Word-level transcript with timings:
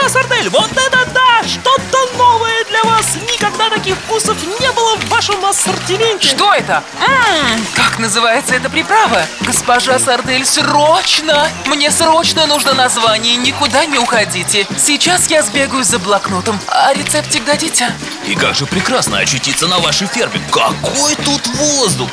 Госпожа 0.00 0.22
Сардель, 0.22 0.48
вот 0.50 0.70
это 0.70 1.06
да! 1.12 1.46
Что-то 1.46 2.16
новое 2.16 2.64
для 2.64 2.82
вас! 2.84 3.06
Никогда 3.32 3.68
таких 3.70 3.96
вкусов 3.96 4.36
не 4.60 4.70
было 4.72 4.96
в 4.96 5.08
вашем 5.08 5.44
ассортименте! 5.44 6.28
Что 6.28 6.52
это? 6.52 6.82
Ммм, 7.00 7.66
как 7.74 7.98
называется 7.98 8.54
эта 8.54 8.70
приправа? 8.70 9.22
Госпожа 9.40 9.98
Сардель, 9.98 10.44
срочно! 10.44 11.48
Мне 11.66 11.90
срочно 11.90 12.46
нужно 12.46 12.74
название, 12.74 13.36
никуда 13.36 13.86
не 13.86 13.98
уходите. 13.98 14.66
Сейчас 14.76 15.28
я 15.28 15.42
сбегаю 15.42 15.84
за 15.84 15.98
блокнотом. 15.98 16.60
А 16.68 16.92
рецептик 16.94 17.44
дадите? 17.44 17.92
И 18.26 18.34
как 18.34 18.54
же 18.54 18.66
прекрасно 18.66 19.18
очутиться 19.18 19.66
на 19.66 19.78
вашей 19.78 20.06
ферме! 20.06 20.40
Какой 20.50 21.14
тут 21.16 21.46
воздух! 21.48 22.10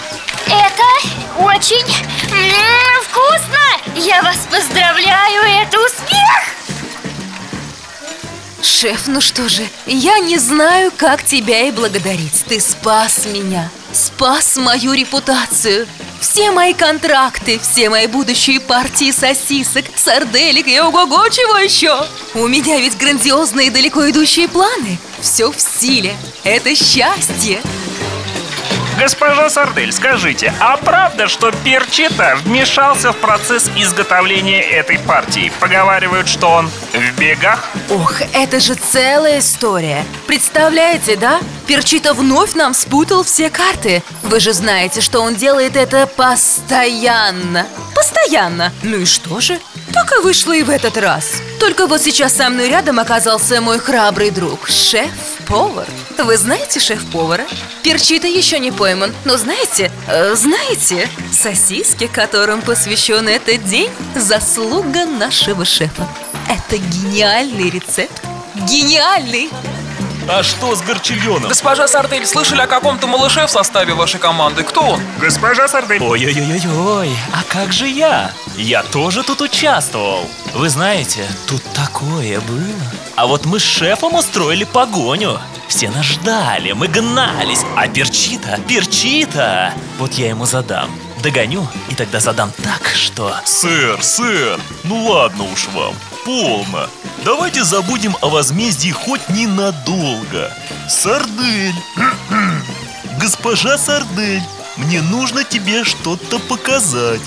Это 0.48 1.44
очень 1.44 1.86
вкусно! 3.04 3.96
Я 3.96 4.22
вас 4.22 4.38
поздравляю, 4.50 5.42
это 5.62 5.80
успех! 5.80 6.05
Шеф, 8.66 9.04
ну 9.06 9.22
что 9.22 9.48
же, 9.48 9.62
я 9.86 10.18
не 10.18 10.40
знаю, 10.40 10.92
как 10.98 11.24
тебя 11.24 11.68
и 11.68 11.72
благодарить. 11.72 12.44
Ты 12.48 12.60
спас 12.60 13.28
меня, 13.28 13.70
спас 13.94 14.58
мою 14.58 14.94
репутацию. 14.94 15.88
Все 16.20 16.50
мои 16.50 16.74
контракты, 16.74 17.60
все 17.60 17.92
мои 17.92 18.08
будущие 18.08 18.60
партии 18.60 19.12
сосисок, 19.12 19.86
сарделек 19.96 20.66
и 20.68 20.80
ого-го, 20.80 21.28
чего 21.30 21.58
еще? 21.60 22.08
У 22.34 22.48
меня 22.48 22.80
ведь 22.80 22.98
грандиозные 22.98 23.70
далеко 23.70 24.10
идущие 24.10 24.48
планы. 24.48 24.98
Все 25.22 25.52
в 25.52 25.60
силе. 25.60 26.16
Это 26.44 26.76
счастье. 26.76 27.62
Госпожа 28.98 29.50
Сардель, 29.50 29.92
скажите, 29.92 30.54
а 30.62 30.78
правда, 30.78 31.28
что 31.28 31.52
Перчита 31.52 32.38
вмешался 32.46 33.12
в 33.12 33.18
процесс 33.18 33.70
изготовления 33.76 34.62
этой 34.62 34.98
партии? 35.00 35.52
Поговаривают, 35.60 36.30
что 36.30 36.48
он 36.50 36.70
в 36.94 37.20
бегах? 37.20 37.68
Ох, 37.90 38.22
это 38.34 38.62
же 38.62 38.76
целая 38.76 39.40
история. 39.40 40.06
Представляете, 40.28 41.18
да? 41.18 41.42
Перчита 41.68 42.14
вновь 42.14 42.54
нам 42.54 42.74
спутал 42.74 43.24
все 43.26 43.50
карты. 43.50 44.02
Вы 44.24 44.40
же 44.40 44.54
знаете, 44.54 45.02
что 45.02 45.22
он 45.22 45.36
делает 45.36 45.76
это 45.76 46.08
постоянно. 46.08 47.68
Постоянно. 47.94 48.72
Ну 48.82 48.98
и 49.00 49.06
что 49.06 49.42
же? 49.42 49.60
Так 49.92 50.12
и 50.14 50.22
вышло 50.24 50.54
и 50.54 50.64
в 50.64 50.70
этот 50.70 50.98
раз. 50.98 51.42
Только 51.60 51.88
вот 51.88 52.02
сейчас 52.02 52.34
со 52.34 52.50
мной 52.50 52.70
рядом 52.70 53.00
оказался 53.00 53.60
мой 53.60 53.80
храбрый 53.80 54.32
друг, 54.32 54.70
шеф-повар. 55.46 55.88
Вы 56.18 56.38
знаете 56.38 56.80
шеф-повара? 56.80 57.46
Перчита 57.84 58.28
еще 58.28 58.60
не 58.60 58.72
пойман, 58.72 59.14
но 59.26 59.38
знаете, 59.38 59.92
э, 60.08 60.36
знаете, 60.36 61.08
сосиски, 61.32 62.08
которым 62.08 62.62
посвящен 62.62 63.28
этот 63.28 63.64
день, 63.66 63.90
заслуга 64.16 65.06
нашего 65.06 65.66
шефа. 65.66 66.08
Это 66.50 66.78
гениальный 66.78 67.70
рецепт. 67.70 68.22
Гениальный! 68.68 69.50
А 70.28 70.42
что 70.42 70.76
с 70.76 70.82
горчильоном? 70.82 71.50
Госпожа 71.50 71.88
Сардель, 71.88 72.26
слышали 72.26 72.62
о 72.62 72.68
каком-то 72.68 73.06
малыше 73.06 73.46
в 73.46 73.50
составе 73.50 73.94
вашей 73.94 74.20
команды? 74.20 74.64
Кто 74.64 74.82
он? 74.82 75.02
Госпожа 75.20 75.68
Сардель, 75.68 76.02
Ой-ой-ой-ой, 76.02 77.16
а 77.32 77.44
как 77.48 77.72
же 77.72 77.88
я? 77.88 78.32
Я 78.58 78.82
тоже 78.82 79.22
тут 79.22 79.42
участвовал. 79.42 80.28
Вы 80.54 80.70
знаете, 80.70 81.28
тут 81.48 81.62
такое 81.76 82.40
было. 82.42 82.92
А 83.16 83.28
вот 83.28 83.46
мы 83.46 83.60
с 83.60 83.64
шефом 83.64 84.16
устроили 84.16 84.64
погоню. 84.64 85.40
Все 85.68 85.90
нас 85.90 86.06
ждали, 86.06 86.72
мы 86.72 86.88
гнались. 86.88 87.64
А 87.76 87.88
Перчита, 87.88 88.60
Перчита! 88.68 89.74
Вот 90.00 90.14
я 90.14 90.30
ему 90.30 90.46
задам. 90.46 90.90
Догоню, 91.22 91.68
и 91.90 91.96
тогда 91.96 92.20
задам 92.20 92.52
так, 92.64 92.88
что... 92.94 93.34
Сэр, 93.46 94.02
сэр, 94.02 94.60
ну 94.84 95.06
ладно 95.06 95.44
уж 95.52 95.68
вам, 95.74 95.94
полно. 96.24 96.88
Давайте 97.24 97.64
забудем 97.64 98.16
о 98.22 98.30
возмездии 98.30 98.92
хоть 98.92 99.30
ненадолго. 99.30 100.52
Сардель, 100.90 101.74
госпожа 103.20 103.78
Сардель, 103.78 104.44
мне 104.78 105.02
нужно 105.02 105.44
тебе 105.44 105.84
что-то 105.84 106.40
показать. 106.40 107.22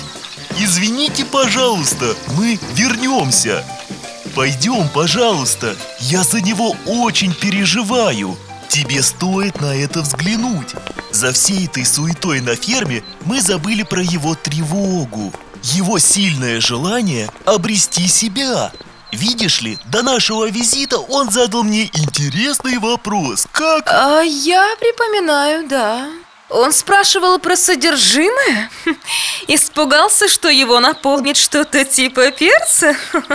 Извините, 0.57 1.25
пожалуйста, 1.25 2.15
мы 2.37 2.59
вернемся. 2.73 3.63
Пойдем, 4.35 4.87
пожалуйста, 4.89 5.75
я 5.99 6.23
за 6.23 6.41
него 6.41 6.75
очень 6.85 7.33
переживаю. 7.33 8.37
Тебе 8.69 9.01
стоит 9.01 9.59
на 9.61 9.75
это 9.75 10.01
взглянуть. 10.01 10.75
За 11.11 11.33
всей 11.33 11.65
этой 11.65 11.85
суетой 11.85 12.39
на 12.39 12.55
ферме 12.55 13.03
мы 13.25 13.41
забыли 13.41 13.83
про 13.83 14.01
его 14.01 14.35
тревогу. 14.35 15.33
Его 15.63 15.97
сильное 15.97 16.61
желание 16.61 17.29
обрести 17.45 18.07
себя. 18.07 18.71
Видишь 19.11 19.61
ли, 19.61 19.77
до 19.85 20.03
нашего 20.03 20.49
визита 20.49 20.99
он 20.99 21.31
задал 21.31 21.63
мне 21.63 21.85
интересный 21.85 22.77
вопрос. 22.77 23.47
Как... 23.51 23.87
А 23.87 24.21
я 24.21 24.75
припоминаю, 24.79 25.67
да. 25.67 26.09
Он 26.49 26.71
спрашивал 26.73 27.39
про 27.39 27.55
содержимое? 27.55 28.69
Испугался, 29.47 30.27
что 30.27 30.49
его 30.49 30.79
наполнит 30.79 31.37
что-то 31.37 31.85
типа 31.85 32.31
перца? 32.31 32.95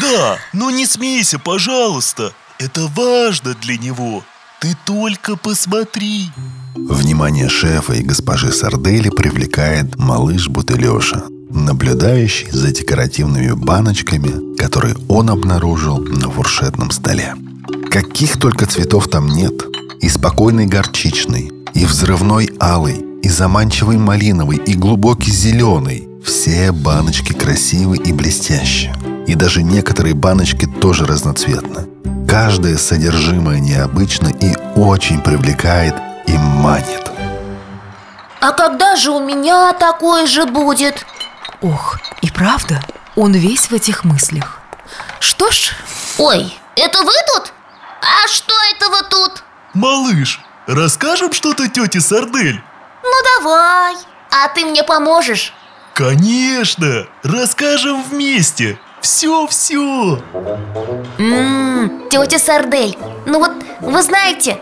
Да, 0.00 0.38
но 0.52 0.70
не 0.70 0.86
смейся, 0.86 1.38
пожалуйста. 1.38 2.32
Это 2.58 2.86
важно 2.94 3.54
для 3.54 3.76
него. 3.76 4.22
Ты 4.60 4.76
только 4.84 5.36
посмотри. 5.36 6.28
Внимание 6.74 7.48
шефа 7.48 7.94
и 7.94 8.02
госпожи 8.02 8.52
Сардели 8.52 9.08
привлекает 9.10 9.96
малыш 9.96 10.48
Бутылеша, 10.48 11.24
наблюдающий 11.50 12.50
за 12.50 12.70
декоративными 12.70 13.52
баночками, 13.52 14.56
которые 14.56 14.96
он 15.08 15.30
обнаружил 15.30 15.98
на 15.98 16.30
фуршетном 16.30 16.90
столе. 16.90 17.34
Каких 17.90 18.38
только 18.38 18.66
цветов 18.66 19.08
там 19.08 19.28
нет. 19.28 19.54
И 20.00 20.08
спокойный 20.08 20.66
горчичный, 20.66 21.52
и 21.74 21.84
взрывной 21.84 22.50
алый, 22.60 23.04
и 23.22 23.28
заманчивый 23.28 23.98
малиновый, 23.98 24.58
и 24.58 24.74
глубокий 24.74 25.30
зеленый. 25.30 26.08
Все 26.24 26.72
баночки 26.72 27.32
красивы 27.32 27.96
и 27.96 28.12
блестящие. 28.12 28.94
И 29.26 29.34
даже 29.34 29.62
некоторые 29.62 30.14
баночки 30.14 30.66
тоже 30.66 31.04
разноцветны. 31.06 31.86
Каждое 32.28 32.76
содержимое 32.76 33.58
необычно 33.58 34.28
и 34.28 34.54
очень 34.76 35.20
привлекает 35.20 35.94
и 36.26 36.32
манит. 36.32 37.10
А 38.40 38.52
когда 38.52 38.96
же 38.96 39.10
у 39.10 39.20
меня 39.20 39.72
такое 39.72 40.26
же 40.26 40.46
будет? 40.46 41.04
Ох, 41.62 41.98
и 42.22 42.30
правда, 42.30 42.80
он 43.16 43.32
весь 43.32 43.70
в 43.70 43.74
этих 43.74 44.04
мыслях. 44.04 44.60
Что 45.18 45.50
ж, 45.50 45.72
Ой, 46.18 46.58
это 46.76 47.02
вы 47.02 47.12
тут? 47.34 47.52
А 48.00 48.28
что 48.28 48.54
это 48.74 48.88
вы 48.88 49.02
тут? 49.10 49.42
Малыш, 49.74 50.40
расскажем 50.66 51.32
что-то 51.32 51.68
тете 51.68 52.00
Сардель? 52.00 52.62
Ну 53.02 53.12
давай, 53.38 53.94
а 54.30 54.48
ты 54.48 54.64
мне 54.64 54.82
поможешь? 54.82 55.52
Конечно, 55.94 57.06
расскажем 57.22 58.02
вместе. 58.02 58.78
Все-все. 59.00 60.22
Ммм, 61.18 62.08
тетя 62.10 62.38
Сардель, 62.38 62.98
ну 63.26 63.38
вот 63.38 63.52
вы 63.80 64.02
знаете, 64.02 64.60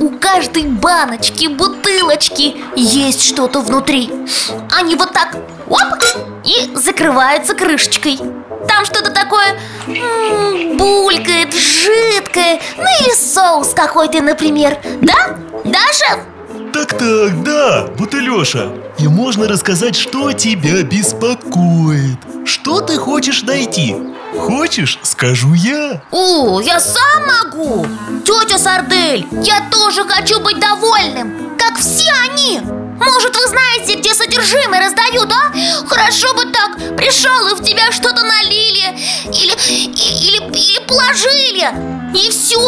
у 0.00 0.10
каждой 0.10 0.64
баночки, 0.64 1.46
бутылочки 1.48 2.56
есть 2.76 3.22
что-то 3.22 3.60
внутри 3.60 4.10
Они 4.70 4.94
вот 4.94 5.12
так, 5.12 5.36
оп, 5.68 5.78
и 6.44 6.74
закрываются 6.76 7.54
крышечкой 7.54 8.18
Там 8.68 8.84
что-то 8.84 9.10
такое 9.10 9.58
м, 9.86 10.76
булькает, 10.76 11.54
жидкое 11.54 12.60
Ну 12.76 13.08
и 13.08 13.14
соус 13.14 13.74
какой-то, 13.74 14.22
например 14.22 14.78
Да? 15.00 15.36
Да, 15.64 15.80
шеф? 15.92 16.18
Так-так, 16.72 17.42
да, 17.42 17.86
Бутылеша. 17.98 18.70
И 18.98 19.08
можно 19.08 19.48
рассказать, 19.48 19.96
что 19.96 20.32
тебя 20.32 20.82
беспокоит. 20.82 22.18
Что 22.44 22.80
ты 22.80 22.96
хочешь 22.98 23.42
найти? 23.42 23.96
Хочешь, 24.38 24.98
скажу 25.02 25.52
я. 25.54 26.00
О, 26.10 26.60
я 26.60 26.80
сам 26.80 27.26
могу! 27.26 27.86
Тетя 28.24 28.58
Сардель, 28.58 29.26
я 29.42 29.68
тоже 29.70 30.04
хочу 30.04 30.40
быть 30.40 30.60
довольным, 30.60 31.56
как 31.58 31.76
все 31.78 32.10
они! 32.30 32.60
Может, 32.60 33.36
вы 33.36 33.46
знаете, 33.48 33.94
где 33.96 34.14
содержимое 34.14 34.80
раздают, 34.80 35.32
а? 35.32 35.52
Хорошо 35.86 36.34
бы 36.34 36.46
так, 36.46 36.96
пришел 36.96 37.48
и 37.48 37.54
в 37.54 37.64
тебя 37.64 37.92
что-то 37.92 38.22
налили 38.24 38.96
Или, 39.26 39.54
или, 39.70 40.36
или 40.52 40.86
положили 40.86 41.68
И 42.16 42.30
все, 42.30 42.58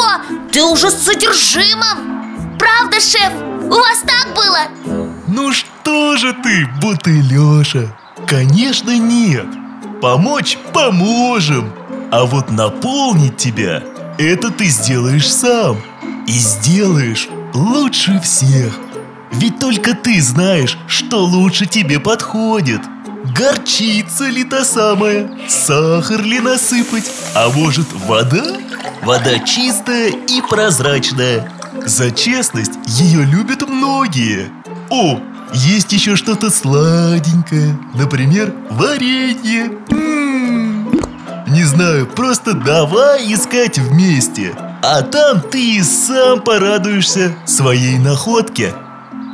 ты 0.53 0.63
уже 0.63 0.91
с 0.91 1.05
содержимым 1.05 2.57
Правда, 2.59 3.01
шеф? 3.01 3.33
У 3.63 3.75
вас 3.75 4.01
так 4.07 4.35
было? 4.35 5.09
Ну 5.27 5.53
что 5.53 6.17
же 6.17 6.33
ты, 6.33 6.67
Бутылеша? 6.81 7.97
Конечно 8.27 8.97
нет. 8.97 9.47
Помочь 10.01 10.57
поможем. 10.73 11.73
А 12.11 12.25
вот 12.25 12.51
наполнить 12.51 13.37
тебя, 13.37 13.83
это 14.19 14.51
ты 14.51 14.67
сделаешь 14.67 15.31
сам. 15.31 15.79
И 16.27 16.33
сделаешь 16.33 17.29
лучше 17.55 18.19
всех. 18.21 18.79
Ведь 19.33 19.59
только 19.59 19.95
ты 19.95 20.21
знаешь, 20.23 20.79
что 20.87 21.25
лучше 21.25 21.67
тебе 21.67 22.01
подходит. 22.01 22.81
горчица 23.37 24.27
ли 24.27 24.45
та 24.45 24.65
самая, 24.65 25.31
сахар 25.49 26.23
ли 26.23 26.41
насыпать, 26.41 27.11
а 27.35 27.49
может 27.51 27.87
вода? 28.07 28.45
Вода 29.03 29.39
чистая 29.41 30.09
и 30.09 30.41
прозрачная. 30.49 31.51
За 31.85 32.11
честность 32.11 32.73
ее 32.87 33.25
любят 33.25 33.69
многие. 33.69 34.51
О, 34.91 35.21
есть 35.53 35.93
еще 35.93 36.17
что-то 36.17 36.51
сладенькое, 36.51 37.79
например, 37.95 38.55
варенье. 38.71 39.71
Не 41.49 41.65
знаю, 41.65 42.07
просто 42.07 42.55
давай 42.55 43.33
искать 43.33 43.79
вместе. 43.79 44.55
А 44.83 45.03
там 45.03 45.41
ты 45.41 45.77
и 45.77 45.83
сам 45.83 46.41
порадуешься 46.41 47.35
своей 47.45 47.99
находке. 47.99 48.73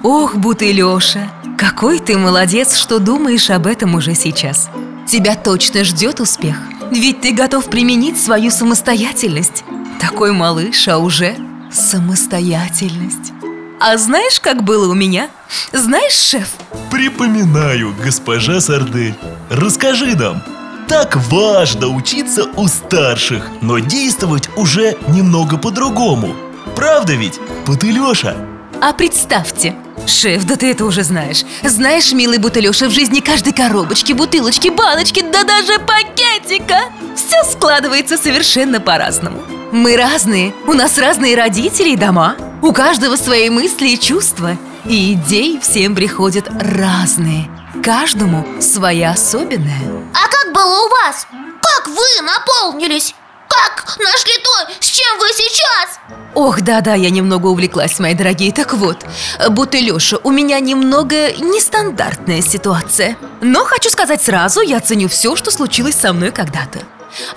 Ох, 0.02 0.36
Бутылёша, 0.36 1.30
какой 1.58 2.00
ты 2.00 2.16
молодец, 2.16 2.76
что 2.76 2.98
думаешь 2.98 3.50
об 3.50 3.66
этом 3.66 3.94
уже 3.94 4.14
сейчас. 4.14 4.69
Тебя 5.06 5.36
точно 5.36 5.84
ждет 5.84 6.20
успех, 6.20 6.56
ведь 6.90 7.20
ты 7.20 7.32
готов 7.32 7.66
применить 7.66 8.20
свою 8.20 8.50
самостоятельность. 8.50 9.64
Такой 10.00 10.32
малыш, 10.32 10.88
а 10.88 10.98
уже 10.98 11.36
самостоятельность. 11.70 13.32
А 13.78 13.99
знаешь, 13.99 14.40
как 14.40 14.62
было 14.62 14.90
у 14.90 14.94
меня? 14.94 15.28
Знаешь, 15.73 16.14
шеф? 16.14 16.49
Припоминаю, 16.90 17.94
госпожа 18.02 18.61
Сардель. 18.61 19.14
Расскажи 19.50 20.17
нам. 20.17 20.43
Так 20.88 21.17
важно 21.31 21.88
учиться 21.88 22.46
у 22.56 22.69
старших, 22.69 23.50
но 23.61 23.78
действовать 23.78 24.49
уже 24.56 24.96
немного 25.08 25.58
по-другому. 25.58 26.34
Правда 26.75 27.14
ведь, 27.14 27.38
Путылёша? 27.67 28.37
А 28.81 28.93
представьте, 28.93 29.75
шеф, 30.06 30.44
да 30.44 30.56
ты 30.56 30.70
это 30.70 30.84
уже 30.84 31.02
знаешь 31.02 31.44
Знаешь, 31.62 32.12
милый 32.12 32.38
Бутылёша, 32.38 32.88
в 32.88 32.93
жизни 32.93 33.20
каждой 33.20 33.52
коробочки, 33.52 34.12
бутылочки, 34.12 34.69
баночки, 34.69 35.22
да 35.32 35.44
даже 35.44 35.79
пакетика 35.79 36.81
Все 37.14 37.43
складывается 37.50 38.19
совершенно 38.19 38.79
по-разному 38.79 39.43
Мы 39.72 39.96
разные, 39.96 40.55
у 40.67 40.75
нас 40.75 40.99
разные 40.99 41.37
родители 41.37 41.90
и 41.90 41.96
дома 41.96 42.37
У 42.66 42.72
каждого 42.72 43.14
свои 43.14 43.48
мысли 43.48 43.90
и 43.90 43.98
чувства 43.98 44.58
И 44.84 45.12
идеи 45.12 45.60
всем 45.60 45.94
приходят 45.94 46.48
разные 46.50 47.48
Каждому 47.80 48.44
своя 48.60 49.12
особенная 49.12 50.02
А 50.12 50.28
как 50.28 50.52
было 50.52 50.84
у 50.84 50.88
вас? 50.88 51.28
Как 51.62 51.86
вы 51.86 52.22
наполнились? 52.22 53.14
Как 53.48 53.96
нашли 54.00 54.32
то, 54.42 54.72
с 54.80 54.86
чем 54.88 55.16
вы 55.20 55.28
сейчас? 55.28 56.00
Ох, 56.34 56.60
да-да, 56.62 56.94
я 56.94 57.10
немного 57.10 57.46
увлеклась, 57.46 58.00
мои 58.00 58.14
дорогие 58.14 58.50
Так 58.50 58.74
вот, 58.74 59.06
Бутылёша, 59.48 60.19
у 60.24 60.32
меня 60.32 60.58
немного 60.58 61.34
нестандартная 61.34 62.42
ситуация 62.42 63.16
Но 63.42 63.64
хочу 63.64 63.90
сказать 63.90 64.24
сразу, 64.24 64.60
я 64.60 64.80
ценю 64.80 65.08
все, 65.08 65.36
что 65.36 65.52
случилось 65.52 65.94
со 65.94 66.12
мной 66.12 66.32
когда-то 66.32 66.80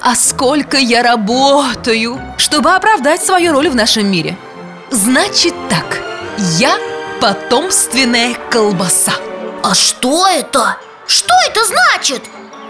А 0.02 0.16
сколько 0.16 0.78
я 0.78 1.04
работаю, 1.04 2.20
чтобы 2.40 2.72
оправдать 2.72 3.24
свою 3.24 3.52
роль 3.52 3.70
в 3.70 3.76
нашем 3.76 4.12
мире 4.12 4.36
Значит 4.92 5.54
так, 5.70 6.02
я 6.58 6.76
потомственная 7.22 8.34
колбаса 8.50 9.14
А 9.62 9.76
что 9.76 10.26
это? 10.26 10.78
Что 11.06 11.34
это 11.48 11.64
значит? 11.66 12.24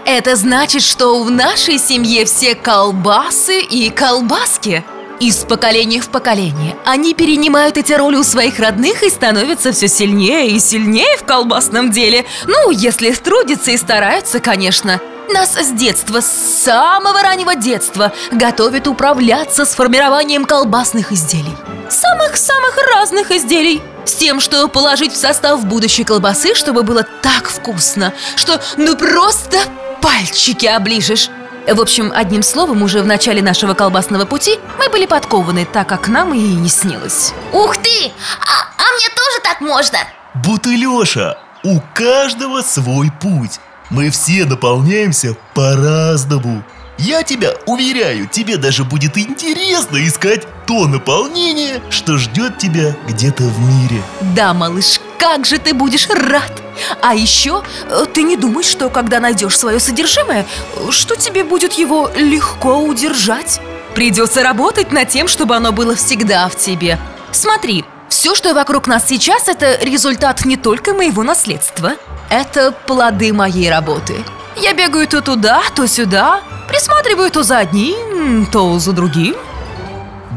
Это 0.04 0.36
значит, 0.36 0.82
что 0.82 1.22
в 1.22 1.30
нашей 1.30 1.78
семье 1.78 2.26
все 2.26 2.54
колбасы 2.54 3.60
и 3.60 3.88
колбаски 3.90 4.84
Из 5.20 5.44
поколения 5.44 6.00
в 6.00 6.08
поколение. 6.08 6.74
Они 6.86 7.12
перенимают 7.12 7.76
эти 7.76 7.92
роли 7.92 8.16
у 8.16 8.24
своих 8.24 8.58
родных 8.58 9.02
и 9.02 9.10
становятся 9.10 9.70
все 9.70 9.86
сильнее 9.86 10.48
и 10.48 10.58
сильнее 10.58 11.18
в 11.18 11.24
колбасном 11.24 11.90
деле. 11.90 12.24
Ну, 12.46 12.70
если 12.70 13.12
трудятся 13.12 13.70
и 13.72 13.76
стараются, 13.76 14.40
конечно. 14.40 14.98
Нас 15.28 15.58
с 15.58 15.72
детства, 15.72 16.22
с 16.22 16.62
самого 16.64 17.20
раннего 17.20 17.54
детства 17.54 18.14
готовят 18.32 18.88
управляться 18.88 19.66
с 19.66 19.74
формированием 19.74 20.46
колбасных 20.46 21.12
изделий. 21.12 21.54
Самых-самых 21.90 22.78
разных 22.94 23.30
изделий. 23.30 23.82
С 24.06 24.14
тем, 24.14 24.40
что 24.40 24.68
положить 24.68 25.12
в 25.12 25.16
состав 25.16 25.66
будущей 25.66 26.04
колбасы, 26.04 26.54
чтобы 26.54 26.82
было 26.82 27.04
так 27.20 27.50
вкусно 27.50 28.14
Что 28.34 28.58
ну 28.78 28.96
просто 28.96 29.58
пальчики 30.00 30.64
оближешь 30.64 31.28
В 31.66 31.80
общем, 31.80 32.12
одним 32.14 32.42
словом, 32.42 32.82
уже 32.82 33.02
в 33.02 33.06
начале 33.06 33.42
нашего 33.42 33.74
колбасного 33.74 34.24
пути 34.24 34.58
мы 34.78 34.88
были 34.88 35.06
подкованы, 35.06 35.66
так 35.70 35.88
как 35.88 36.08
нам 36.08 36.34
и 36.34 36.38
не 36.38 36.68
снилось 36.68 37.32
Ух 37.52 37.76
ты! 37.76 38.12
А, 38.40 38.82
а 38.82 38.92
мне 38.96 39.08
тоже 39.08 39.40
так 39.42 39.60
можно? 39.60 39.98
Бутылёша, 40.34 41.38
у 41.62 41.80
каждого 41.94 42.62
свой 42.62 43.10
путь. 43.20 43.60
Мы 43.90 44.10
все 44.10 44.44
наполняемся 44.44 45.36
по-разному. 45.54 46.62
Я 46.98 47.22
тебя 47.22 47.54
уверяю, 47.66 48.26
тебе 48.28 48.56
даже 48.56 48.84
будет 48.84 49.16
интересно 49.16 50.06
искать 50.06 50.46
то 50.66 50.86
наполнение, 50.86 51.80
что 51.90 52.18
ждет 52.18 52.58
тебя 52.58 52.94
где-то 53.08 53.42
в 53.42 53.58
мире. 53.58 54.02
Да, 54.36 54.52
малыш, 54.54 55.00
как 55.18 55.46
же 55.46 55.58
ты 55.58 55.72
будешь 55.74 56.08
рад! 56.08 56.59
А 57.00 57.14
еще 57.14 57.62
э, 57.88 58.04
ты 58.12 58.22
не 58.22 58.36
думай, 58.36 58.64
что 58.64 58.90
когда 58.90 59.20
найдешь 59.20 59.58
свое 59.58 59.80
содержимое, 59.80 60.46
что 60.90 61.16
тебе 61.16 61.44
будет 61.44 61.74
его 61.74 62.10
легко 62.14 62.78
удержать. 62.78 63.60
Придется 63.94 64.42
работать 64.42 64.92
над 64.92 65.08
тем, 65.08 65.28
чтобы 65.28 65.56
оно 65.56 65.72
было 65.72 65.94
всегда 65.94 66.48
в 66.48 66.56
тебе. 66.56 66.98
Смотри, 67.32 67.84
все, 68.08 68.34
что 68.34 68.54
вокруг 68.54 68.86
нас 68.86 69.06
сейчас, 69.08 69.48
это 69.48 69.78
результат 69.82 70.44
не 70.44 70.56
только 70.56 70.94
моего 70.94 71.22
наследства. 71.22 71.92
Это 72.28 72.72
плоды 72.72 73.32
моей 73.32 73.70
работы. 73.70 74.24
Я 74.56 74.74
бегаю 74.74 75.06
то 75.06 75.20
туда, 75.20 75.62
то 75.74 75.86
сюда, 75.86 76.40
присматриваю 76.68 77.30
то 77.30 77.42
за 77.42 77.58
одним, 77.58 78.46
то 78.46 78.78
за 78.78 78.92
другим. 78.92 79.36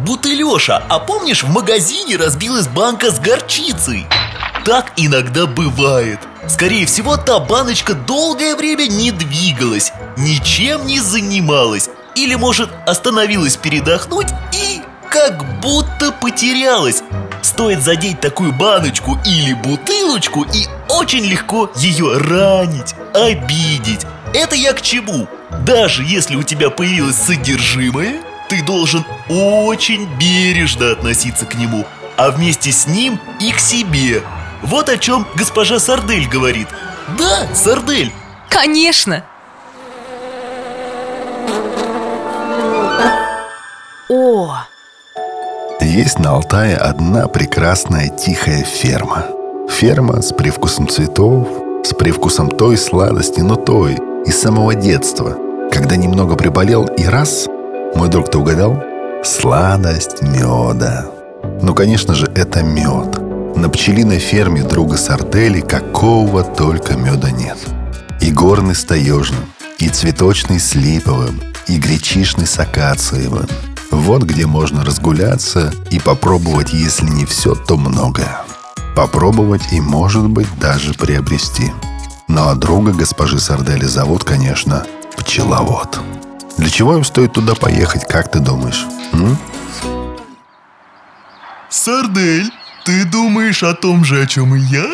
Бутылёша, 0.05 0.83
а 0.89 0.99
помнишь, 0.99 1.43
в 1.43 1.49
магазине 1.49 2.17
разбилась 2.17 2.67
банка 2.67 3.09
с 3.11 3.19
горчицей? 3.19 4.05
Так 4.65 4.94
иногда 4.95 5.45
бывает. 5.45 6.19
Скорее 6.48 6.86
всего, 6.86 7.18
та 7.18 7.39
баночка 7.39 7.94
долгое 7.94 8.56
время 8.56 8.88
не 8.88 9.12
двигалась, 9.12 9.92
ничем 10.18 10.86
не 10.86 11.00
занималась. 11.00 11.89
Или, 12.15 12.36
может, 12.36 12.69
остановилась 12.86 13.57
передохнуть 13.57 14.27
и 14.54 14.81
как 15.10 15.60
будто 15.60 16.12
потерялась. 16.12 17.04
Стоит 17.42 17.83
задеть 17.83 18.21
такую 18.21 18.54
баночку 18.54 19.19
или 19.25 19.54
бутылочку, 19.54 20.44
и 20.44 20.68
очень 20.89 21.25
легко 21.25 21.69
ее 21.75 22.18
ранить, 22.18 22.95
обидеть. 23.13 24.06
Это 24.33 24.56
я 24.56 24.71
к 24.74 24.81
чему? 24.81 25.27
Даже 25.65 26.03
если 26.03 26.36
у 26.36 26.43
тебя 26.43 26.70
появилось 26.70 27.17
содержимое, 27.17 28.22
ты 28.48 28.63
должен 28.63 29.05
очень 29.27 30.08
бережно 30.17 30.91
относиться 30.91 31.46
к 31.46 31.55
нему, 31.55 31.86
а 32.15 32.32
вместе 32.32 32.72
с 32.72 32.88
ним 32.88 33.20
и 33.39 33.51
к 33.51 33.60
себе. 33.60 34.24
Вот 34.63 34.89
о 34.89 34.98
чем 34.98 35.27
госпожа 35.36 35.79
Сардель 35.79 36.27
говорит. 36.27 36.67
Да, 37.17 37.48
Сардель, 37.53 38.12
Конечно! 38.50 39.24
О, 44.10 44.55
Есть 45.82 46.20
на 46.20 46.32
Алтае 46.32 46.77
одна 46.77 47.27
прекрасная 47.27 48.10
тихая 48.10 48.63
ферма. 48.63 49.25
Ферма 49.70 50.22
с 50.22 50.32
привкусом 50.32 50.88
цветов, 50.88 51.48
с 51.84 51.93
привкусом 51.93 52.50
той 52.50 52.77
сладости, 52.77 53.41
но 53.41 53.55
той, 53.55 53.98
из 54.25 54.39
самого 54.39 54.75
детства. 54.75 55.36
Когда 55.72 55.96
немного 55.96 56.36
приболел 56.36 56.86
и 56.86 57.05
раз, 57.05 57.48
мой 57.96 58.08
друг, 58.08 58.29
ты 58.29 58.38
угадал? 58.38 58.82
Сладость 59.24 60.22
меда. 60.22 61.05
Ну, 61.62 61.74
конечно 61.74 62.13
же, 62.13 62.27
это 62.36 62.62
мед. 62.62 63.32
На 63.55 63.69
пчелиной 63.69 64.19
ферме 64.19 64.63
друга 64.63 64.98
Сардели 64.98 65.62
какого 65.62 66.43
только 66.43 66.95
меда 66.95 67.31
нет. 67.31 67.57
И 68.19 68.31
горный 68.31 68.75
с 68.75 68.83
таежным, 68.83 69.45
и 69.79 69.89
цветочный 69.89 70.60
с 70.60 70.75
липовым, 70.75 71.41
и 71.67 71.77
гречишный 71.77 72.48
с 72.48 72.57
акациевым. 72.60 73.48
Вот 73.91 74.24
где 74.24 74.48
можно 74.48 74.83
разгуляться 74.83 75.74
и 75.91 76.00
попробовать, 76.00 76.74
если 76.74 77.07
не 77.07 77.25
все, 77.25 77.53
то 77.55 77.77
многое. 77.77 78.41
Попробовать 78.95 79.72
и, 79.72 79.79
может 79.79 80.27
быть, 80.27 80.48
даже 80.60 80.93
приобрести. 80.93 81.72
Ну 82.27 82.48
а 82.50 82.55
друга 82.55 82.91
госпожи 82.91 83.39
Сардели 83.39 83.86
зовут, 83.86 84.24
конечно, 84.24 84.86
Пчеловод. 85.17 86.00
Для 86.57 86.69
чего 86.69 86.95
им 86.95 87.03
стоит 87.03 87.33
туда 87.33 87.55
поехать, 87.55 88.07
как 88.07 88.31
ты 88.31 88.39
думаешь? 88.39 88.86
м? 89.13 89.38
Сардель, 91.69 92.51
ты 92.85 93.05
думаешь 93.05 93.63
о 93.63 93.73
том 93.73 94.03
же, 94.05 94.21
о 94.21 94.27
чем 94.27 94.55
и 94.55 94.59
я? 94.59 94.85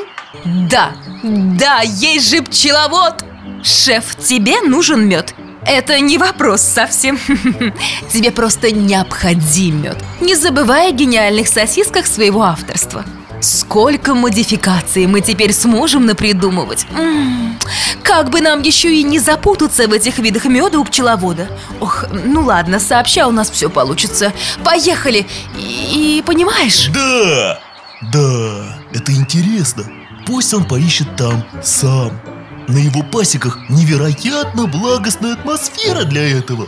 да, 0.70 0.92
да, 1.24 1.82
есть 1.82 2.30
же 2.30 2.42
пчеловод! 2.44 3.24
Шеф, 3.64 4.16
тебе 4.16 4.62
нужен 4.62 5.08
мед. 5.08 5.34
Это 5.66 6.00
не 6.00 6.18
вопрос 6.18 6.62
совсем. 6.62 7.20
Тебе 8.14 8.32
просто 8.32 8.72
необходим 8.72 9.82
мед. 9.84 9.98
Не 10.22 10.36
забывай 10.36 10.88
о 10.90 10.92
гениальных 10.92 11.48
сосисках 11.50 12.08
своего 12.08 12.44
авторства. 12.44 13.04
Сколько 13.42 14.16
модификаций 14.16 15.06
мы 15.08 15.20
теперь 15.22 15.52
сможем 15.54 16.06
напридумывать. 16.06 16.86
М, 16.98 17.58
Как 18.04 18.30
бы 18.30 18.40
нам 18.40 18.62
еще 18.62 18.94
и 18.96 19.04
не 19.04 19.20
запутаться 19.20 19.88
в 19.88 19.94
этих 19.94 20.18
видах 20.20 20.46
меда 20.46 20.80
у 20.80 20.86
пчеловода. 20.86 21.48
Ох, 21.82 22.06
ну 22.12 22.42
ладно, 22.44 22.80
сообща 22.80 23.28
у 23.28 23.32
нас 23.32 23.50
все 23.52 23.70
получится. 23.70 24.32
Поехали. 24.64 25.26
И, 25.58 26.20
и 26.20 26.24
понимаешь, 26.26 26.88
Да, 26.94 27.60
да, 28.02 28.78
это 28.94 29.12
интересно. 29.12 29.84
Пусть 30.26 30.54
он 30.54 30.66
поищет 30.66 31.16
там 31.16 31.44
сам. 31.62 32.12
На 32.68 32.78
его 32.78 33.04
пасеках 33.04 33.58
невероятно 33.70 34.68
благостная 34.68 35.34
атмосфера 35.34 36.04
для 36.04 36.38
этого. 36.38 36.68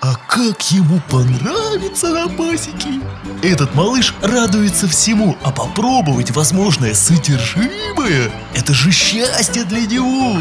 А 0.00 0.16
как 0.26 0.60
ему 0.72 1.00
понравится 1.08 2.08
на 2.08 2.28
пасеке? 2.28 3.00
Этот 3.42 3.72
малыш 3.76 4.14
радуется 4.20 4.88
всему, 4.88 5.36
а 5.44 5.52
попробовать 5.52 6.32
возможное 6.32 6.92
содержимое– 6.94 8.32
это 8.54 8.74
же 8.74 8.90
счастье 8.90 9.62
для 9.62 9.86
него. 9.86 10.38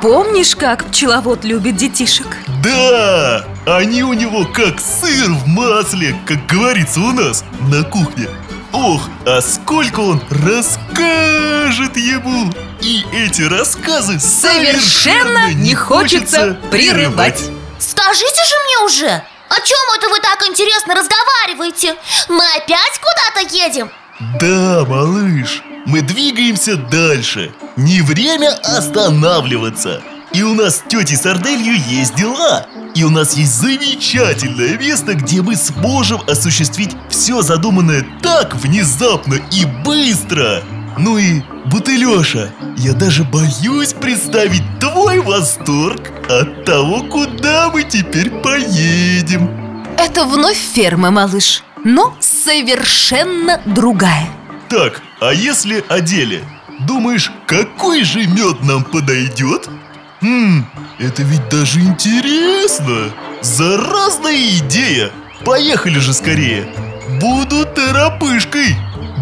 помнишь, 0.00 0.54
как 0.54 0.84
пчеловод 0.84 1.42
любит 1.44 1.76
детишек? 1.76 2.36
Да, 2.62 3.44
они 3.66 4.04
у 4.04 4.12
него 4.12 4.44
как 4.44 4.80
сыр 4.80 5.32
в 5.32 5.46
масле, 5.48 6.14
как 6.24 6.46
говорится 6.46 7.00
у 7.00 7.10
нас 7.10 7.44
на 7.62 7.82
кухне. 7.82 8.28
Ох, 8.74 9.08
а 9.24 9.40
сколько 9.40 10.00
он 10.00 10.20
расскажет 10.30 11.96
ему! 11.96 12.52
И 12.80 13.06
эти 13.12 13.42
рассказы 13.42 14.18
Совершенно 14.18 15.54
не 15.54 15.76
хочется 15.76 16.58
прерывать. 16.72 17.40
Скажите 17.78 18.44
же 18.44 18.54
мне 18.66 18.78
уже, 18.84 19.22
о 19.48 19.60
чем 19.60 19.78
это 19.96 20.08
вы 20.08 20.18
так 20.18 20.42
интересно 20.48 20.96
разговариваете? 20.96 21.94
Мы 22.28 22.44
опять 22.56 23.00
куда-то 23.00 23.54
едем? 23.54 23.92
Да, 24.40 24.84
малыш, 24.84 25.62
мы 25.86 26.00
двигаемся 26.00 26.74
дальше. 26.74 27.54
Не 27.76 28.00
время 28.00 28.58
останавливаться. 28.64 30.02
И 30.34 30.42
у 30.42 30.52
нас 30.52 30.78
с 30.78 30.82
тетей 30.88 31.16
Сарделью 31.16 31.76
есть 31.88 32.16
дела. 32.16 32.66
И 32.96 33.04
у 33.04 33.10
нас 33.10 33.36
есть 33.36 33.54
замечательное 33.54 34.76
место, 34.76 35.14
где 35.14 35.42
мы 35.42 35.54
сможем 35.54 36.20
осуществить 36.26 36.90
все 37.08 37.40
задуманное 37.40 38.04
так 38.20 38.56
внезапно 38.56 39.34
и 39.52 39.64
быстро. 39.84 40.64
Ну 40.98 41.18
и, 41.18 41.40
Бутылеша, 41.66 42.52
я 42.76 42.94
даже 42.94 43.22
боюсь 43.22 43.92
представить 43.92 44.64
твой 44.80 45.20
восторг 45.20 46.00
от 46.28 46.64
того, 46.64 47.02
куда 47.02 47.70
мы 47.70 47.84
теперь 47.84 48.30
поедем. 48.30 49.48
Это 49.96 50.24
вновь 50.24 50.58
ферма, 50.58 51.12
малыш, 51.12 51.62
но 51.84 52.16
совершенно 52.18 53.60
другая. 53.66 54.28
Так, 54.68 55.00
а 55.20 55.32
если 55.32 55.84
о 55.88 56.00
деле? 56.00 56.42
Думаешь, 56.80 57.30
какой 57.46 58.02
же 58.02 58.26
мед 58.26 58.64
нам 58.64 58.82
подойдет? 58.82 59.68
Хм, 60.24 60.64
это 60.98 61.22
ведь 61.22 61.50
даже 61.50 61.80
интересно. 61.80 63.12
Заразная 63.42 64.56
идея. 64.56 65.10
Поехали 65.44 65.98
же 65.98 66.14
скорее. 66.14 66.66
Буду 67.20 67.66
торопышкой, 67.66 68.74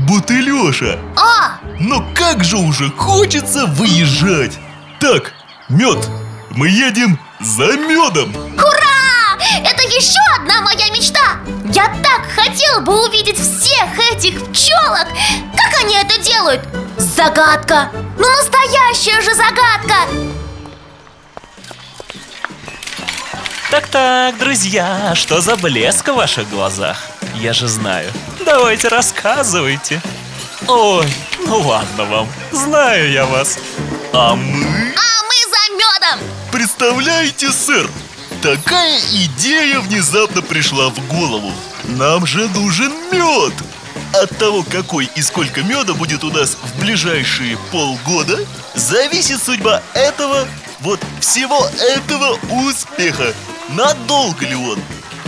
бутылеша. 0.07 1.01
А, 1.17 1.59
Но 1.81 2.07
как 2.15 2.45
же 2.45 2.57
уже 2.57 2.89
хочется 2.93 3.67
выезжать. 3.67 4.57
Так, 5.01 5.33
мед. 5.69 6.09
Мы 6.53 6.69
едем 6.69 7.19
за 7.41 7.77
медом. 7.79 8.33
ура! 8.57 9.39
Это 9.65 9.83
еще 9.83 10.21
одна 10.39 10.61
моя 10.61 10.87
мечта! 10.91 11.41
Я 11.75 11.87
так 12.01 12.23
хотел 12.37 12.81
бы 12.83 13.07
увидеть 13.09 13.39
всех 13.41 13.89
этих 14.13 14.41
пчелок! 14.53 15.09
Как 15.57 15.83
они 15.83 15.97
это 15.97 16.23
делают? 16.23 16.61
Загадка! 16.97 17.91
Ну 18.19 18.29
настоящая 18.37 19.21
же 19.21 19.35
загадка! 19.35 20.07
Так-так, 23.73 24.37
друзья, 24.37 25.15
что 25.15 25.41
за 25.41 25.57
блеск 25.57 26.07
в 26.07 26.15
ваших 26.15 26.47
глазах? 26.51 26.99
Я 27.37 27.55
же 27.55 27.69
знаю. 27.69 28.13
Давайте 28.45 28.89
рассказывайте. 28.89 30.03
Ой, 30.69 31.07
ну 31.47 31.59
ладно 31.61 32.05
вам. 32.05 32.29
Знаю 32.51 33.11
я 33.11 33.25
вас. 33.25 33.57
А 34.13 34.35
мы... 34.35 34.63
А 34.63 35.23
мы 35.25 35.39
за 35.49 35.73
медом! 35.75 36.29
Представляете, 36.53 37.51
сэр, 37.51 37.89
такая 38.43 39.01
идея 39.11 39.81
внезапно 39.81 40.43
пришла 40.43 40.91
в 40.91 41.09
голову. 41.09 41.51
Нам 41.85 42.27
же 42.27 42.51
нужен 42.51 42.93
мед. 43.11 43.55
От 44.13 44.37
того, 44.37 44.65
какой 44.65 45.09
и 45.15 45.23
сколько 45.23 45.63
меда 45.63 45.95
будет 45.95 46.25
у 46.25 46.31
нас 46.31 46.59
в 46.63 46.79
ближайшие 46.79 47.57
полгода, 47.71 48.39
зависит 48.75 49.43
судьба 49.43 49.81
этого, 49.95 50.47
вот 50.81 51.01
всего 51.21 51.67
этого 51.81 52.39
успеха. 52.51 53.33
Надолго 53.75 54.47
ли 54.47 54.55
он? 54.55 54.79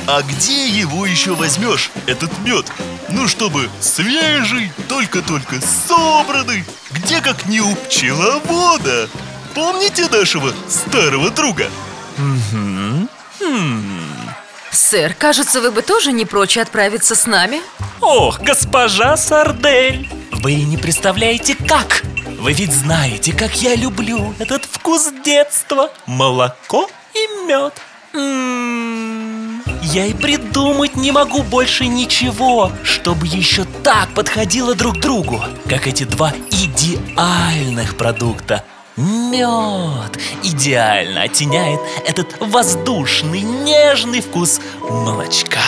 А 0.06 0.20
где 0.22 0.68
его 0.68 1.06
еще 1.06 1.34
возьмешь, 1.34 1.90
этот 2.06 2.30
мед? 2.40 2.66
Ну, 3.08 3.26
чтобы 3.26 3.70
свежий, 3.80 4.70
только-только 4.88 5.60
собранный, 5.60 6.64
где 6.90 7.20
как 7.20 7.46
не 7.46 7.60
у 7.60 7.74
пчеловода. 7.74 9.08
Помните 9.54 10.08
нашего 10.10 10.52
старого 10.68 11.30
друга? 11.30 11.70
Сэр, 14.70 15.14
кажется, 15.14 15.60
вы 15.60 15.70
бы 15.70 15.82
тоже 15.82 16.12
не 16.12 16.26
прочь 16.26 16.58
отправиться 16.58 17.14
с 17.14 17.26
нами? 17.26 17.62
Ох, 18.00 18.40
госпожа 18.40 19.16
Сардель! 19.16 20.10
Вы 20.32 20.52
и 20.52 20.64
не 20.64 20.76
представляете, 20.76 21.54
как! 21.54 22.02
Вы 22.38 22.52
ведь 22.52 22.72
знаете, 22.72 23.32
как 23.32 23.54
я 23.62 23.74
люблю 23.74 24.34
этот 24.38 24.66
вкус 24.66 25.10
детства 25.24 25.90
Молоко 26.04 26.90
и 27.14 27.46
мед. 27.46 27.80
Я 28.14 30.06
и 30.06 30.12
придумать 30.12 30.96
не 30.96 31.10
могу 31.10 31.42
больше 31.42 31.86
ничего 31.86 32.70
Чтобы 32.84 33.26
еще 33.26 33.64
так 33.82 34.08
подходило 34.14 34.74
друг 34.74 34.98
другу 34.98 35.42
Как 35.68 35.88
эти 35.88 36.04
два 36.04 36.32
идеальных 36.50 37.96
продукта 37.96 38.64
Мед 38.96 40.18
идеально 40.44 41.22
оттеняет 41.22 41.80
этот 42.06 42.36
воздушный, 42.38 43.40
нежный 43.40 44.20
вкус 44.20 44.60
молочка 44.80 45.58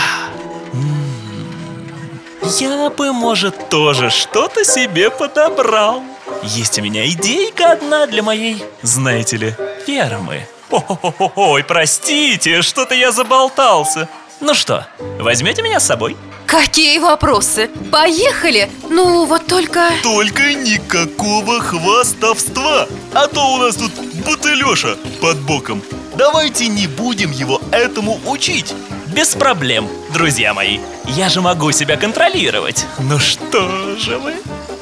я 2.60 2.90
бы, 2.90 3.12
может, 3.12 3.68
тоже 3.70 4.08
что-то 4.08 4.64
себе 4.64 5.10
подобрал. 5.10 6.00
Есть 6.44 6.78
у 6.78 6.82
меня 6.82 7.04
идейка 7.08 7.72
одна 7.72 8.06
для 8.06 8.22
моей, 8.22 8.62
знаете 8.82 9.36
ли, 9.36 9.54
фермы. 9.84 10.46
Ой, 10.70 11.64
простите, 11.64 12.62
что-то 12.62 12.94
я 12.94 13.12
заболтался. 13.12 14.08
Ну 14.40 14.54
что, 14.54 14.86
возьмете 15.18 15.62
меня 15.62 15.80
с 15.80 15.86
собой? 15.86 16.16
Какие 16.46 16.98
вопросы? 16.98 17.68
Поехали! 17.90 18.70
Ну, 18.88 19.24
вот 19.24 19.46
только... 19.46 19.90
Только 20.02 20.54
никакого 20.54 21.60
хвастовства 21.60 22.86
А 23.14 23.26
то 23.26 23.54
у 23.54 23.56
нас 23.56 23.76
тут 23.76 23.90
бутылеша 24.24 24.96
под 25.20 25.38
боком 25.40 25.82
Давайте 26.16 26.68
не 26.68 26.86
будем 26.86 27.32
его 27.32 27.60
этому 27.72 28.20
учить 28.26 28.74
Без 29.08 29.34
проблем, 29.34 29.88
друзья 30.12 30.54
мои. 30.54 30.78
Я 31.06 31.28
же 31.30 31.40
могу 31.40 31.72
себя 31.72 31.96
контролировать. 31.96 32.86
Ну 32.98 33.18
что 33.18 33.96
же 33.96 34.18
вы? 34.18 34.34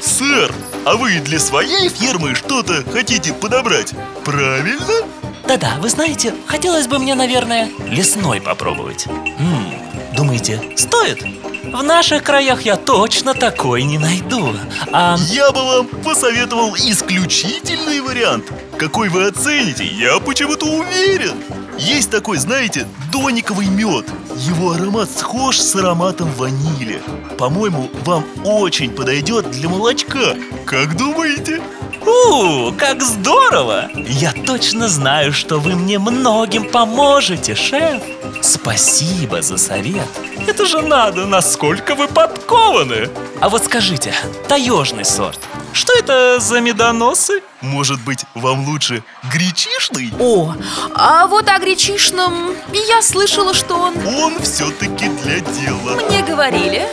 Сэр, 0.02 0.52
а 0.84 0.96
вы 0.96 1.20
для 1.20 1.38
своей 1.38 1.88
фермы 1.88 2.34
что-то 2.34 2.82
хотите 2.92 3.32
подобрать? 3.32 3.94
Правильно? 4.24 5.06
Да-да, 5.46 5.74
вы 5.80 5.88
знаете, 5.88 6.34
хотелось 6.46 6.86
бы 6.86 6.98
мне, 6.98 7.14
наверное, 7.14 7.68
лесной 7.88 8.40
попробовать. 8.40 9.06
М, 9.06 9.74
думаете, 10.16 10.60
стоит? 10.76 11.22
В 11.64 11.82
наших 11.82 12.22
краях 12.22 12.62
я 12.62 12.76
точно 12.76 13.34
такой 13.34 13.82
не 13.82 13.98
найду. 13.98 14.54
А 14.92 15.16
Я 15.30 15.50
бы 15.50 15.62
вам 15.64 15.86
посоветовал 16.04 16.74
исключительный 16.76 18.00
вариант 18.00 18.44
Какой 18.78 19.08
вы 19.08 19.26
оцените, 19.26 19.84
я 19.84 20.18
почему-то 20.20 20.66
уверен 20.66 21.34
Есть 21.78 22.10
такой, 22.10 22.36
знаете, 22.38 22.86
дониковый 23.10 23.66
мед 23.66 24.06
Его 24.36 24.72
аромат 24.72 25.10
схож 25.10 25.58
с 25.58 25.74
ароматом 25.74 26.30
ванили 26.32 27.02
По-моему, 27.38 27.90
вам 28.04 28.24
очень 28.44 28.90
подойдет 28.90 29.50
для 29.50 29.68
молочка 29.68 30.36
Как 30.66 30.96
думаете? 30.96 31.60
У, 32.06 32.72
как 32.72 33.02
здорово! 33.02 33.90
Я 33.94 34.32
точно 34.32 34.88
знаю, 34.88 35.32
что 35.32 35.58
вы 35.58 35.74
мне 35.74 35.98
многим 35.98 36.64
поможете, 36.70 37.54
шеф. 37.54 38.02
Спасибо 38.42 39.40
за 39.40 39.56
совет. 39.56 40.08
Это 40.46 40.66
же 40.66 40.82
надо, 40.82 41.24
насколько 41.26 41.94
вы 41.94 42.08
подкованы. 42.08 43.08
А 43.40 43.48
вот 43.48 43.64
скажите, 43.64 44.12
таежный 44.48 45.04
сорт, 45.04 45.40
что 45.72 45.92
это 45.94 46.38
за 46.40 46.60
медоносы? 46.60 47.42
Может 47.62 48.00
быть, 48.04 48.24
вам 48.34 48.66
лучше 48.66 49.02
гречишный? 49.32 50.12
О, 50.20 50.54
а 50.94 51.26
вот 51.26 51.48
о 51.48 51.58
гречишном 51.58 52.54
я 52.72 53.00
слышала, 53.02 53.54
что 53.54 53.76
он... 53.76 53.94
Он 54.06 54.40
все-таки 54.42 55.08
для 55.08 55.40
дела 55.40 55.96
Мне 56.06 56.22
говорили. 56.22 56.86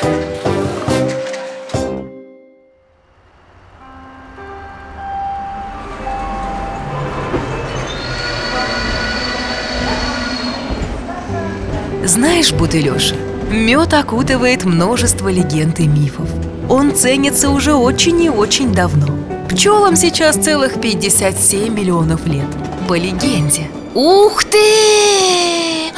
Знаешь, 12.11 12.51
Бутылеша, 12.51 13.15
мед 13.49 13.93
окутывает 13.93 14.65
множество 14.65 15.29
легенд 15.29 15.79
и 15.79 15.87
мифов. 15.87 16.27
Он 16.67 16.93
ценится 16.93 17.49
уже 17.49 17.73
очень 17.73 18.21
и 18.21 18.29
очень 18.29 18.73
давно. 18.73 19.17
Пчелам 19.47 19.95
сейчас 19.95 20.35
целых 20.35 20.81
57 20.81 21.73
миллионов 21.73 22.27
лет. 22.27 22.49
По 22.89 22.97
легенде. 22.97 23.71
Ух 23.93 24.43
ты! 24.43 25.93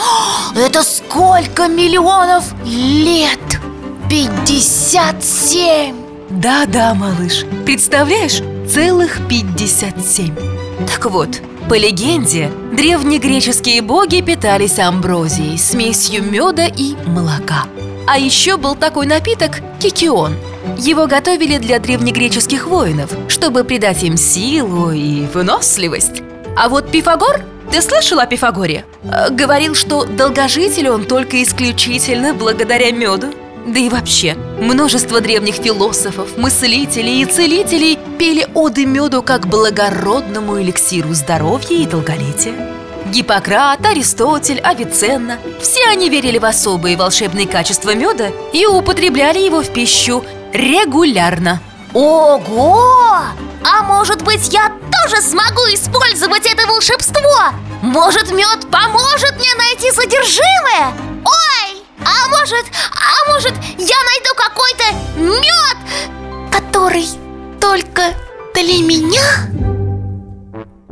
Это 0.55 0.84
сколько 0.84 1.67
миллионов 1.67 2.46
лет? 2.63 3.39
57! 4.08 5.96
Да-да, 6.29 6.93
малыш, 6.93 7.43
представляешь, 7.65 8.43
целых 8.72 9.17
57 9.27 10.36
Так 10.86 11.05
вот, 11.10 11.41
по 11.73 11.77
легенде, 11.77 12.51
древнегреческие 12.71 13.81
боги 13.81 14.21
питались 14.21 14.77
амброзией, 14.77 15.57
смесью 15.57 16.21
меда 16.21 16.67
и 16.67 16.93
молока 17.07 17.63
А 18.05 18.19
еще 18.19 18.57
был 18.57 18.75
такой 18.75 19.07
напиток– 19.07 19.53
кикион 19.79 20.35
Его 20.77 21.07
готовили 21.07 21.57
для 21.57 21.79
древнегреческих 21.79 22.67
воинов, 22.67 23.09
чтобы 23.27 23.63
придать 23.63 24.03
им 24.03 24.17
силу 24.17 24.91
и 24.91 25.25
выносливость 25.25 26.21
А 26.55 26.69
вот 26.69 26.91
Пифагор 26.91 27.41
ты 27.71 27.81
слышал 27.81 28.19
о 28.19 28.27
Пифагоре? 28.27 28.85
Э, 29.03 29.31
говорил, 29.31 29.73
что 29.73 30.05
долгожитель 30.05 30.89
он 30.89 31.05
только 31.05 31.41
исключительно 31.41 32.35
благодаря 32.35 32.91
меду. 32.91 33.33
Да 33.65 33.79
и 33.79 33.89
вообще, 33.89 34.36
множество 34.60 35.22
древних 35.22 35.55
философов, 35.55 36.38
мыслителей 36.38 37.22
и 37.22 37.25
целителей 37.25 37.98
пели 38.20 38.46
оды 38.53 38.86
меду 38.86 39.24
как 39.24 39.48
благородному 39.48 40.62
эликсиру 40.62 41.13
здоровья 41.13 41.77
и 41.77 41.86
долголетия. 41.86 42.53
Гиппократ, 43.05 43.86
Аристотель, 43.86 44.60
Авиценна– 44.60 45.38
все 45.62 45.88
они 45.88 46.10
верили 46.10 46.39
в 46.39 46.46
особые 46.46 46.98
волшебные 46.98 47.48
качества 47.48 47.96
меда 47.96 48.32
и 48.51 48.65
употребляли 48.65 49.39
его 49.39 49.62
в 49.62 49.72
пищу 49.72 50.25
регулярно. 50.51 51.62
Ого! 51.93 52.82
А 53.63 53.84
может 53.84 54.24
быть, 54.24 54.51
я 54.53 54.72
тоже 54.91 55.22
смогу 55.22 55.62
использовать 55.74 56.46
это 56.46 56.67
волшебство? 56.67 57.51
Может, 57.82 58.32
мед 58.32 58.70
поможет 58.72 59.36
мне 59.38 59.53
найти 59.55 59.91
содержимое? 59.91 60.93
Ой! 61.24 61.72
А 62.05 62.27
может, 62.29 62.65
а 62.91 63.31
может, 63.31 63.53
я 63.77 63.98
найду 64.12 64.31
какой-то 64.36 64.83
мед, 65.17 66.51
который 66.51 67.05
только 67.60 68.13
для 68.53 68.83
меня? 68.83 69.50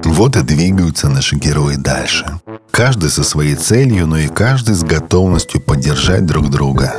Вот 0.03 0.36
и 0.36 0.41
двигаются 0.41 1.10
наши 1.10 1.36
герои 1.36 1.75
дальше. 1.75 2.25
Каждый 2.72 3.10
со 3.10 3.24
своей 3.24 3.56
целью, 3.56 4.08
но 4.08 4.18
и 4.18 4.27
каждый 4.27 4.75
с 4.75 4.84
готовностью 4.84 5.62
поддержать 5.62 6.25
друг 6.25 6.50
друга. 6.50 6.96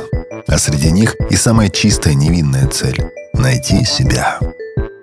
А 0.47 0.57
среди 0.57 0.91
них 0.91 1.15
и 1.29 1.35
самая 1.35 1.69
чистая 1.69 2.13
невинная 2.13 2.67
цель– 2.67 3.01
найти 3.33 3.83
себя. 3.85 4.39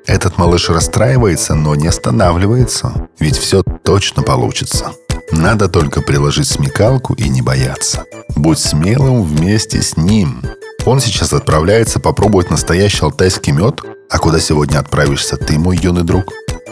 Этот 0.07 0.39
малыш 0.39 0.69
расстраивается, 0.69 1.55
но 1.55 1.75
не 1.75 1.89
останавливается, 1.89 3.09
ведь 3.19 3.37
все 3.37 3.63
точно 3.63 4.23
получится. 4.23 4.93
Надо 5.31 5.69
только 5.69 6.03
приложить 6.03 6.49
смекалку 6.49 7.15
и 7.15 7.29
не 7.29 7.43
бояться. 7.43 8.05
Будь 8.37 8.59
смелым 8.59 9.23
вместе 9.23 9.83
с 9.83 9.97
ним. 9.97 10.43
Он 10.87 11.01
сейчас 11.01 11.33
отправляется 11.33 12.01
попробовать 12.01 12.51
настоящий 12.51 13.03
алтайский 13.03 13.53
мед, 13.53 13.81
а 14.09 14.19
куда 14.19 14.41
сегодня 14.41 14.79
отправишься 14.79 15.37
ты, 15.37 15.59
мой 15.59 15.77
юный 15.77 16.05
друг? 16.05 16.25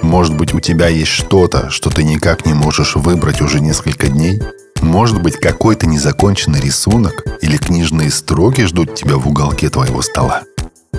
Может 0.03 0.37
быть, 0.37 0.55
у 0.55 0.61
тебя 0.61 0.89
есть 0.89 1.11
что-то, 1.11 1.71
что 1.71 1.91
ты 1.91 2.05
никак 2.05 2.47
не 2.47 2.55
можешь 2.55 2.97
выбрать 2.97 3.41
уже 3.41 3.61
несколько 3.61 4.09
дней? 4.09 4.41
Может 4.81 5.21
быть, 5.23 5.37
какой-то 5.37 5.87
незаконченный 5.87 6.61
рисунок 6.61 7.25
или 7.43 7.57
книжные 7.57 8.11
строки 8.11 8.65
ждут 8.65 8.95
тебя 8.95 9.17
в 9.17 9.29
уголке 9.29 9.69
твоего 9.69 10.03
стола? 10.03 10.43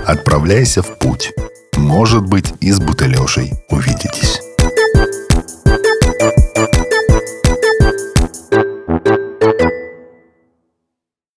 Отправляйся 0.05 0.83
в 0.83 0.99
путь. 0.99 1.31
Может 1.77 2.25
быть, 2.25 2.53
и 2.59 2.71
с 2.71 2.79
Бутылешей 2.79 3.53
увидитесь. 3.69 4.41